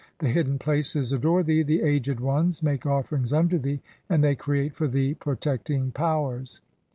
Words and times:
The 0.17 0.29
hidden 0.29 0.57
places 0.57 1.13
"adore 1.13 1.43
thee, 1.43 1.61
the 1.61 1.83
aged 1.83 2.19
ones 2.19 2.63
make 2.63 2.87
offerings 2.87 3.31
unto 3.31 3.59
thee, 3.59 3.81
and 4.09 4.23
they 4.23 4.33
"create 4.33 4.73
for 4.73 4.87
thee 4.87 5.13
protecting 5.13 5.91
powers. 5.91 6.59